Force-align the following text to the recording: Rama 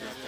Rama 0.00 0.27